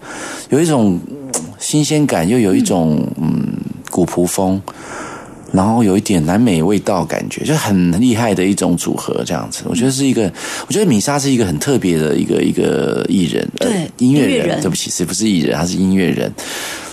[0.50, 3.44] 有一种嗯新鲜感，又有一种嗯
[3.90, 4.62] 古朴风。
[5.52, 10.30] 然后有一点南美味道，感觉就很厉害的一种组合，这样子，我觉得是一个，
[10.66, 15.56] 我觉得米莎是一个很特别的一个一个艺人，呃对音乐人，音乐人对不起，是不是艺人？
[15.56, 16.32] 他是音乐人。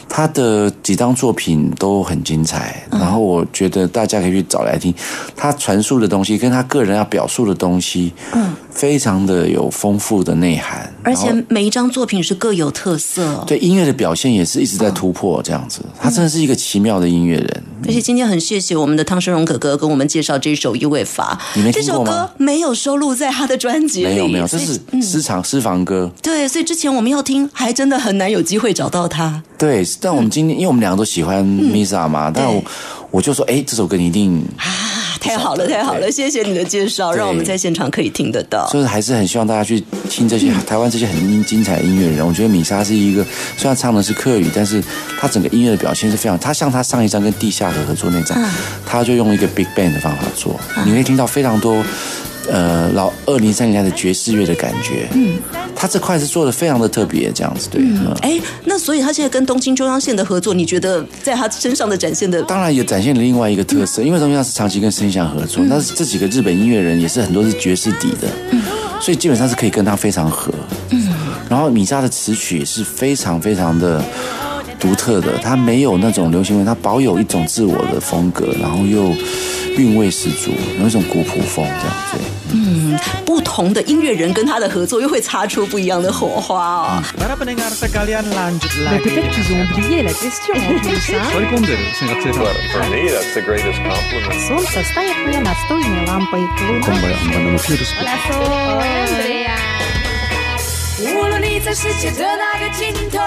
[0.08, 4.93] 他的几张作品都很精彩，嗯然后我觉得大家可以去找来听。
[5.36, 13.43] 他传述的东西跟他个人要表述的东西，嗯，非常的有丰富的内涵，而且每一张作品是各有特色。
[13.47, 15.80] 对音乐的表现也是一直在突破，这样子。
[15.99, 17.63] 他真的是一个奇妙的音乐人。
[17.88, 26.11] 而且今天很谢谢我们的汤生荣哥哥跟我们介绍这首《一位法你没》，这首听过吗歌没有收录在他的专辑里，没有没有，这是私藏私房歌。
[26.21, 29.41] 对，所以之前我们要听，还真的很难有机会找到他。
[29.57, 32.61] 对，但我们今天因为我们两个都喜欢 Misa 嘛，但我
[33.16, 36.01] 我就说，哎，这首歌你一定啊，太好了，太好了！
[36.01, 38.68] 对谢谢你的介绍，对让我们在现场可以听得到。
[38.74, 42.28] 就是还是很希望大家去听这些台湾这些很精彩的音乐人。
[42.28, 44.84] 我觉得米莎是一个，虽然唱的是客语，但是
[45.18, 46.38] 他整个音乐的表现是非常。
[46.38, 48.38] 他像他上一张跟地下河合作那张，
[48.86, 51.82] 他就用一个 big band 的方法做，你会听到非常多。
[52.52, 55.38] 呃，老二零三零年的爵士乐的感觉，嗯，
[55.76, 68.28] 他这块是做的非常的特别，这样子，对，嗯，哎，那所以他现在跟东京中央线的合作，你觉得在他身上的展现的，当然也展现了另外一个特色，因为东央是长期跟声响合作，但是这几个日本音乐人也是很多是爵士底的，
[69.02, 70.54] 所以基本上是可以跟他非常合。
[70.91, 71.08] 嗯。
[71.50, 74.04] 然后米莎的词曲也是非常非常的
[74.80, 79.14] 独特的，他没有那种流行味，他保有一种自我的风格，然后又
[79.78, 82.17] 韵味十足，有一种古朴风这样子。
[82.53, 87.03] 嗯不同的音乐人跟他的合作，又会擦出不一样的火花哦。
[100.98, 103.20] 无论你在世界的哪个尽头，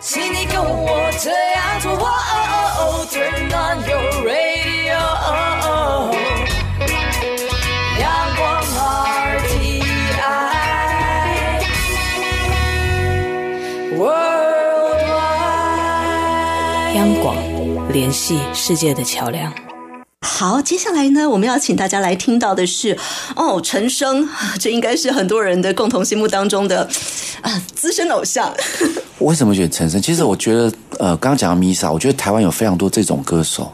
[0.00, 1.92] 请你跟我这样做。
[1.92, 2.42] 哦哦
[2.76, 5.00] 哦 Turn on your radio，
[7.98, 8.04] 阳
[8.36, 8.40] 光
[9.40, 9.82] RTI
[13.96, 14.52] Worldwide。
[16.96, 17.34] 央广，
[17.92, 19.50] 联系世界的桥梁。
[20.26, 22.94] 好，接下来呢，我们要请大家来听到的是
[23.34, 26.86] 哦，陈升，这应该是很多人的共同心目当中的
[27.40, 28.52] 啊资深偶像。
[29.16, 30.00] 我 为什么选陈升？
[30.00, 33.72] 其实我觉得，呃，刚刚讲到 Misa，我觉得台湾有非常多这种歌手。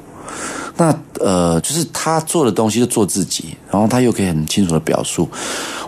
[0.76, 5.28] 那呃，就是他做的东西就做自己，然后他又可以很清楚的表述。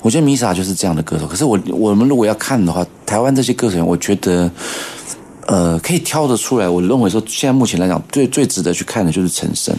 [0.02, 1.26] 我觉得 Misa 就是这样的歌手。
[1.28, 4.50] 可是我我们如果要看的话，台湾这些歌手，我觉得
[5.49, 6.68] 呃可以挑得出来。
[6.68, 9.74] 我认为说，现在目前来讲，最最值得去看的就是陈升。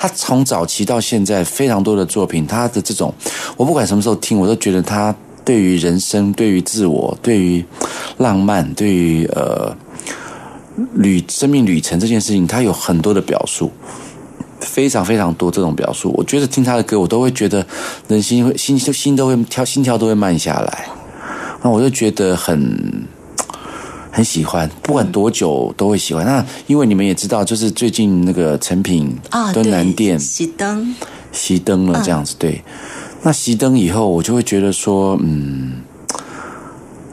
[0.00, 3.14] 他从早期到现在，非常多的作品，他的这种，
[3.56, 5.14] 我不管什么时候听，我都觉得他
[5.44, 7.64] 对于人生、对于自我、对于
[8.16, 9.72] 浪漫、对于呃
[10.94, 13.70] 旅生命旅程这件事情，他有很多的表述。
[14.60, 17.66] 非常非常多这种表述，我觉得听他的歌，我都会觉得
[18.08, 20.86] 人心会心心都会跳，心跳都会慢下来。
[21.62, 23.08] 那我就觉得很
[24.10, 26.26] 很喜欢，不管多久都会喜欢。
[26.26, 30.94] 那因为你们也知道，就是最近那个成品啊，敦南店熄灯，
[31.32, 32.62] 熄灯了，这样子、对。
[33.22, 35.82] 那熄灯以后，我就会觉得说，嗯，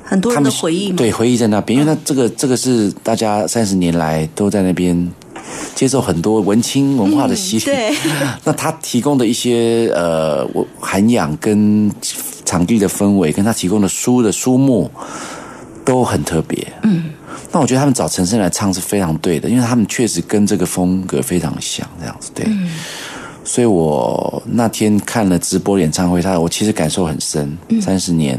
[0.03, 0.95] 很多人的回忆嘛。
[0.97, 5.11] 对回忆在那边，因为那这个这个是大家三十年来都在那边
[5.75, 7.65] 接受很多文青文化的洗礼。
[7.65, 7.93] 对
[8.45, 11.91] 那他提供的一些呃我涵养跟
[12.45, 14.89] 场地的氛围，跟他提供的书的书目
[15.87, 16.67] 都很特别。
[16.83, 17.05] 嗯，
[17.53, 22.45] 那我觉得他们找陈升来唱是非常对的，因为他们确实跟这个风格非常像，这样子对。
[23.45, 28.37] 所以我那天看了直播演唱会，他我其实感受很深，三十年。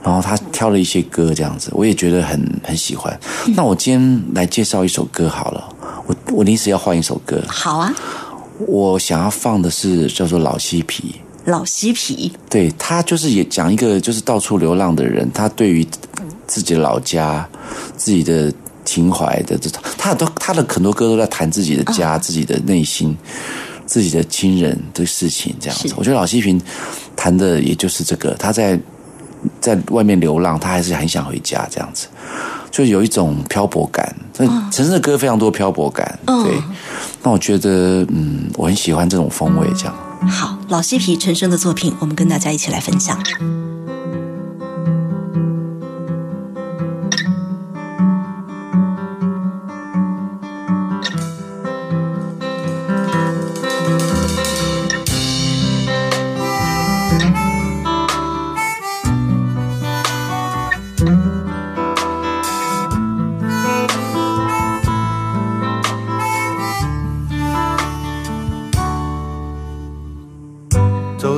[0.00, 3.18] 然后他挑了一些歌，这样子，我也觉得很很喜欢。
[3.56, 5.68] 那我今天来介绍一首歌好了，
[6.06, 7.92] 我我临时要换一首歌，好啊，
[8.60, 11.16] 我想要放的是叫做《老嬉皮》。
[11.48, 15.86] 老嬉皮，对他就是也讲一个就是到处流浪的人，他对于
[16.46, 17.48] 自己的老家、
[17.96, 18.52] 自己的
[18.84, 23.16] 情怀的这种，他都他的很多歌都在谈自己的家、自己的内心、
[23.86, 25.92] 自己的亲人的事情，这样子。
[25.96, 26.60] 我觉得老西平
[27.16, 28.78] 谈的也就是这个，他在
[29.60, 32.06] 在外面流浪，他还是很想回家，这样子，
[32.70, 34.14] 就有一种漂泊感。
[34.70, 36.62] 陈升的歌非常多漂泊感，对。
[37.22, 39.94] 那我觉得，嗯，我很喜欢这种风味，这样。
[40.28, 43.18] 好，老西皮陈升的作品，我们跟大家一起来分享。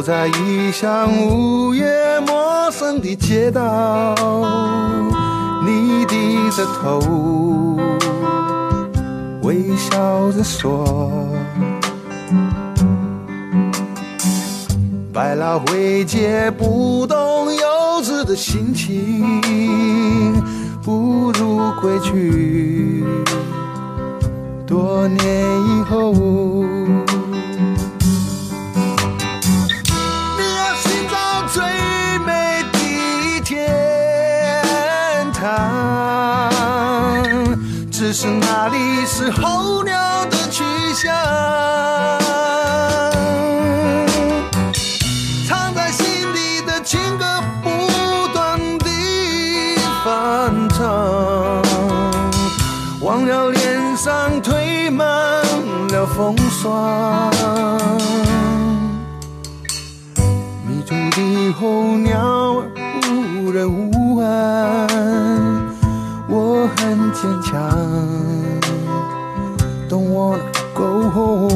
[0.01, 1.85] 走在异乡午夜
[2.27, 4.15] 陌生的街道，
[5.63, 7.79] 你低着头，
[9.43, 11.21] 微笑着说
[15.13, 19.23] ：“百老汇街不懂幼稚的心情，
[20.83, 23.05] 不如归去。
[24.67, 26.15] 多年以后。”
[38.13, 41.15] 只是那里是候鸟的去向。
[45.47, 46.05] 藏在心
[46.35, 47.25] 底的情歌
[47.63, 47.71] 不
[48.33, 51.63] 断地翻唱，
[53.01, 55.07] 忘了脸上堆满
[55.93, 57.31] 了风霜。
[60.67, 62.39] 迷途的候鸟
[67.51, 68.61] 很坚强
[69.89, 70.41] ，Don't wanna
[70.75, 71.50] go home。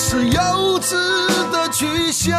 [0.00, 0.40] 是幼
[0.80, 0.94] 稚
[1.50, 2.38] 的去向。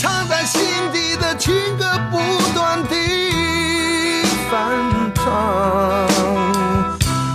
[0.00, 2.18] 藏在心底的情歌不
[2.54, 6.06] 断地翻唱，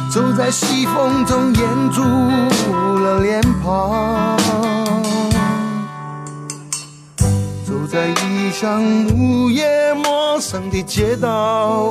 [0.09, 2.01] 走在西风中掩住
[3.03, 4.37] 了脸庞。
[7.67, 11.89] 走在异乡午夜陌生的街道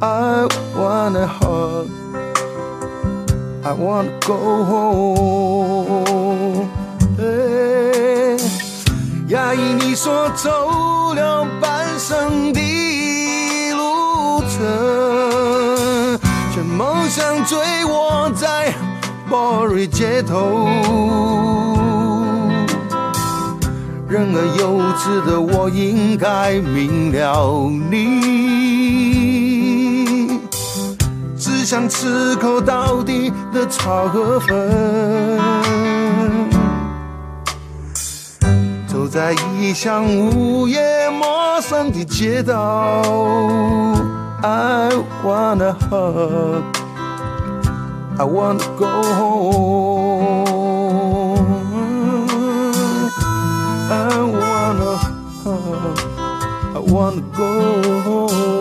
[0.00, 1.88] ，I wanna hug,
[3.66, 6.04] I wanna go home。
[7.18, 7.24] 哎
[9.26, 12.60] 压抑你说走了半生的
[13.72, 16.16] 路程，
[16.54, 18.72] 却梦想追我在
[19.28, 20.68] 波瑞街头。
[24.08, 28.55] 人儿幼稚的我应该明了你，
[31.66, 35.36] 想吃口到底的炒河粉。
[38.86, 43.02] 走在异乡午夜陌生的街道
[44.42, 44.90] ，I
[45.24, 46.62] wanna hug,
[48.16, 48.86] I wanna go
[49.18, 50.46] home.
[53.90, 54.08] I
[54.38, 55.00] wanna,
[56.74, 57.44] I wanna go
[58.02, 58.55] home.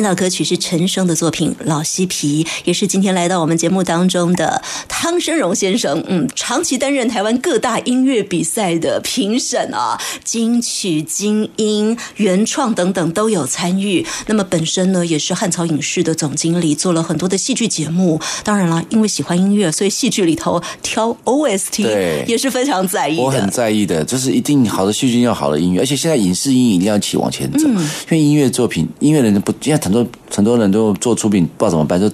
[0.00, 0.06] Home.
[0.06, 6.00] 到歌曲是陈升的作品《老嬉皮》，也是今天来到我们节目当中的汤生荣先生。
[6.06, 14.06] 嗯，长期担任台湾各大音乐比赛的评审啊，金曲、金音、原创等等都有参与。
[14.28, 18.20] 那么本身呢，也是汉草影视的总经理，做了很多的戏剧节目。
[18.44, 23.50] 当然了，因为喜欢音乐，所以戏剧里头挑 OST 也是非常在意我很。
[23.50, 32.10] 在意的，就是一定好的戏剧要好的音乐，而且现在影视音一定要一起往前走，嗯因为音乐作品，音乐人不，因为很多很多人都做出品，不知道怎么办，就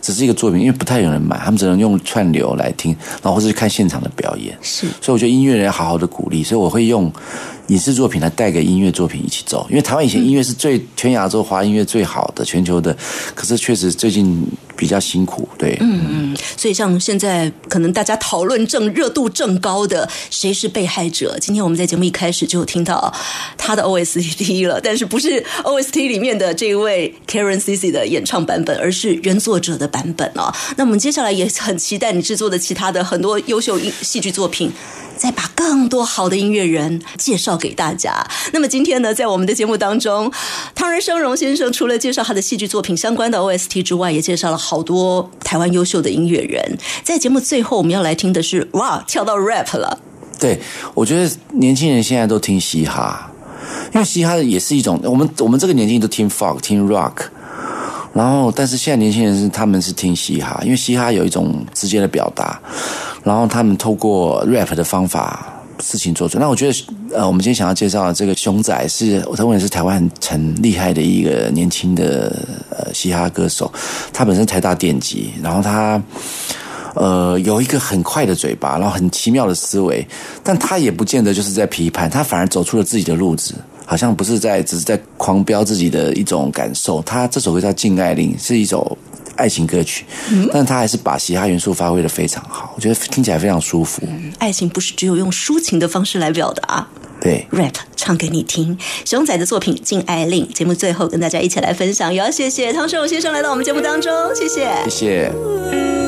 [0.00, 4.56] 只是一个作品，因为不太有人买，他们只能用串流来听，然后或是去看现场的表演。
[4.62, 7.10] 是，所以我觉得音乐人要好好的鼓励，所以我会用
[7.68, 12.96] 影视作品来带给音乐作品一起走，因为台湾以前音乐是最全亚洲华音乐最好的，全球的，
[13.34, 14.44] 可是确实最近
[14.76, 16.00] 比较辛苦，对，嗯。
[16.10, 23.12] 嗯，所以像现在可能大家讨论正热度正高的谁是被害者，今天我们在节目一开始就有听到
[23.56, 30.52] 他的 OST 了，但是不是 OST 里面的这一位 Karen C C 的演唱版本，而是原作者的版本哦。
[30.76, 34.72] 那我们接下来也很期待你制作的其他的很多优秀音戏剧作品。
[35.14, 38.26] 再把更多好的音乐人介绍给大家。
[38.52, 40.32] 那么今天呢，在我们的节目当中，
[40.74, 46.76] 汤人生荣先生除了介绍他的戏剧作品相关的 OST 之外，也介绍了好多台湾优秀的音乐人。
[47.04, 50.00] 在节目最后，我们要来听的是哇，跳到 rap 了。
[50.40, 50.60] 对，
[50.94, 53.30] 我觉得年轻人现在都听嘻哈，
[53.94, 57.26] 因为嘻哈也是一种我们我们这个年纪都听 folk 听 rock，
[58.12, 62.60] 然后但是现在年轻人是他们是听嘻哈，因为嘻哈有一种直接的表达，
[63.22, 65.46] 然后他们透过 rap 的方法。
[65.80, 72.32] 事情做出，那我觉得，呃，我们今天想要介绍的这个熊仔是，我他问是台湾很厉害的一个年轻的
[72.70, 73.72] 呃嘻哈歌手，
[74.12, 76.00] 他本身台大电机，然后他
[76.94, 80.06] 呃，有一个很快的嘴巴，然后很奇妙的思维，
[80.44, 83.52] 但他也不见得就是在批判，他反而走出了自己的路子，
[83.84, 87.02] 好像不是在只是在狂飙自己的一种感受。
[87.02, 88.96] 他这首歌叫《敬爱令》，是一首
[89.36, 90.04] 爱情歌曲，
[90.52, 94.02] 但他还是把嘻哈元素发挥的非常好，我觉得听起来非常舒服。
[94.38, 96.86] 爱情不是只有用抒情的方式来表达。
[97.20, 106.01] 对，rap 唱给你听，熊仔的作品《敬爱令》，节目最后跟大家一起来分享，也要谢谢汤世荣先生来到我们节目当中，谢谢，谢谢。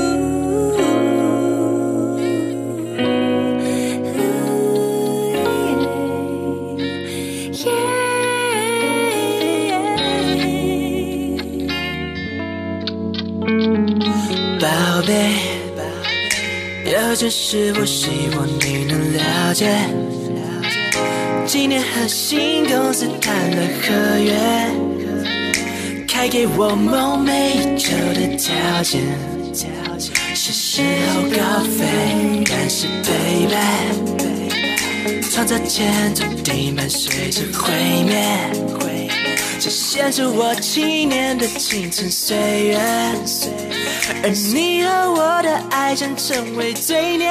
[14.94, 15.10] 宝贝，
[16.84, 19.66] 有件事我希望你能了解。
[21.44, 24.32] 今年和新公司谈了合约，
[26.06, 29.02] 开给我梦寐以求的条件。
[30.32, 30.82] 是时
[31.12, 33.58] 候高飞，但是 baby，
[35.28, 37.72] 创造前途地伴随着毁
[38.06, 38.14] 灭。
[39.58, 42.36] 这献出我七年的青春岁
[42.66, 42.78] 月，
[44.22, 47.30] 而你和我的爱将成为罪孽。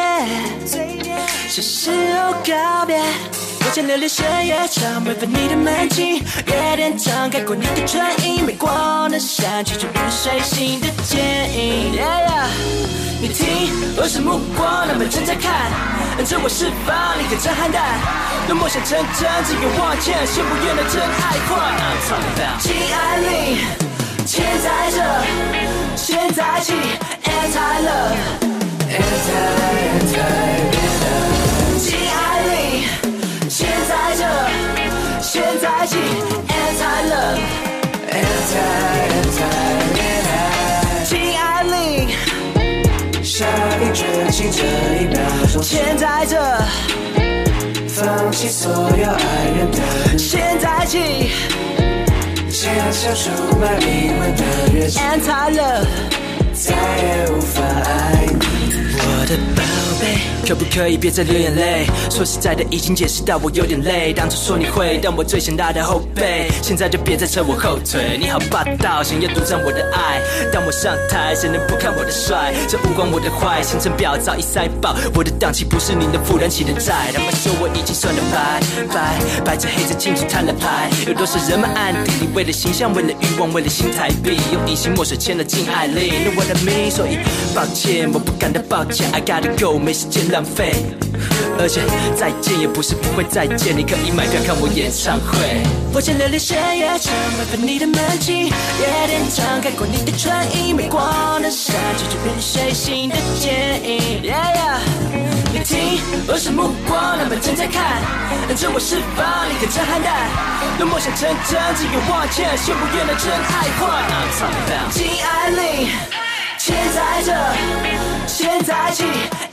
[1.48, 6.16] 是时候告别，我将流连深夜场，违反你的门禁。
[6.48, 11.20] 夜店敞开过你的唇印，没光的山区，就如水星的剪
[11.56, 11.94] 影。
[11.94, 12.48] Yeah, yeah
[13.22, 15.72] 你听，我是目光，他们正在看，
[16.26, 17.84] 趁我释放你的震撼弹。
[18.48, 21.54] 让梦想成真，只愿往前，先不愿的真爱换。
[22.60, 23.58] 禁爱令，
[24.36, 24.98] 现在这，
[25.96, 26.74] 现在起
[27.24, 28.98] ，anti love，anti
[29.94, 30.26] anti
[31.04, 31.78] love。
[31.78, 32.50] 禁爱令，
[33.48, 34.26] 现在这，
[35.22, 35.30] 现
[35.62, 35.94] 在起
[36.50, 38.58] ，anti love，anti
[39.14, 39.46] anti
[40.26, 41.06] love。
[41.08, 41.72] 禁爱令。
[43.24, 43.46] 下
[43.78, 44.58] 定决心，这
[44.98, 45.20] 一秒
[45.54, 46.34] 钟，现在这，
[47.88, 49.22] 放弃所有爱
[49.56, 49.78] 人的
[50.18, 51.30] 现在起，
[52.64, 54.42] 签下出卖灵魂的
[54.74, 54.98] 乐器
[56.54, 58.40] 再也无法爱你，
[58.96, 59.60] 我的宝
[60.48, 61.86] 可不可以别再流眼泪？
[62.10, 64.14] 说实在的，已经解释到我有点累。
[64.14, 68.18] 当初说你会当我最想拉的后背，现在就别再扯我后腿。
[68.20, 70.22] 你好霸道，想要独占我的爱。
[70.52, 72.54] 当我上台，谁能不看我的帅？
[72.68, 74.96] 这无关我的坏，行程表早已塞爆。
[75.16, 77.12] 我的档期不是你能负担起的债。
[77.14, 78.60] 他们说我已经算得白
[78.94, 80.90] 白，白纸黑字清楚摊了牌。
[81.08, 86.26] 有多少人们暗地里为了形象，为了欲望，为了新台币，用隐形墨水签了禁爱令。
[86.26, 87.20] No what I mean，所以
[87.56, 89.10] 抱歉，我不敢的抱歉。
[89.12, 90.74] I gotta go，没时间浪费。
[91.60, 91.82] 而且
[92.18, 95.62] 再见也不是不会再见，你可以买票看我演唱会。
[95.94, 103.54] 我将流连深夜场，违反你的门禁，夜店敞开过你的唇印，没光的山区，就任谁心的剪
[103.86, 104.26] 影。
[104.26, 104.82] Yeah yeah，
[105.54, 108.02] 你听，而是目光那么正在看，
[108.50, 110.10] 等着我释放一颗震撼弹，
[110.82, 114.90] 让梦想成真，只有往前，先不愿的真爱换。
[114.90, 115.94] 金爱玲，
[116.58, 117.30] 现在这，
[118.36, 119.04] 现在起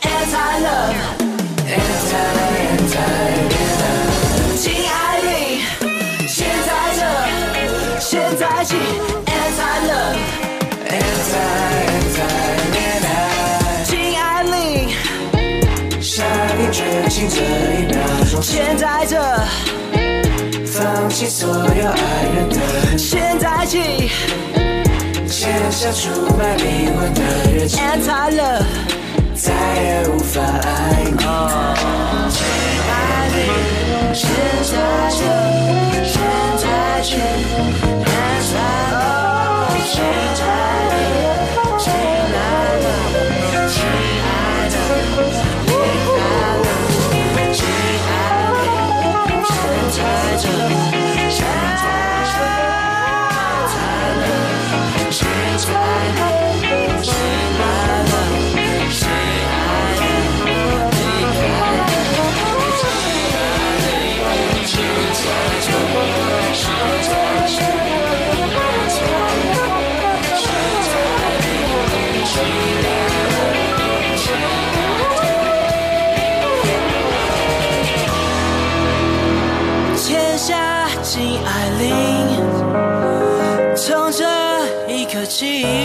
[0.01, 2.17] ，anti love，anti
[2.73, 2.97] anti
[3.77, 5.29] love，金爱玲，
[6.27, 6.99] 现在这，
[8.01, 8.09] 现
[8.39, 8.77] 在起
[9.27, 11.45] ，anti love，anti
[11.93, 12.25] anti
[13.05, 14.49] love，金爱玲。
[16.01, 16.25] 下
[16.57, 17.37] 定决心这
[17.75, 18.01] 一秒
[18.31, 19.15] 钟，现在这，
[20.65, 22.01] 放弃所有爱
[22.35, 22.57] 人的，
[22.97, 24.11] 现在起，
[25.31, 27.21] 签下出卖灵魂的
[27.53, 28.65] 约定，Anti love，
[29.33, 30.43] 再也无法。
[30.43, 30.90] 爱
[85.43, 85.80] 一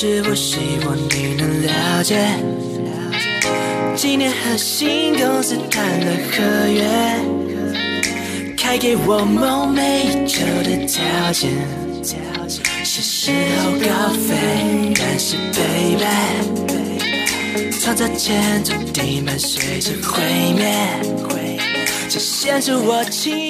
[0.00, 2.16] 有件事我希望你能了解。
[3.94, 6.82] 今年和新公司谈了合约，
[8.56, 11.50] 开给我梦寐以求的条件，
[12.82, 16.06] 是时候高飞，但是 baby，
[17.78, 20.22] 创造前途地伴随着毁
[20.56, 20.74] 灭，
[22.08, 23.49] 这限制我七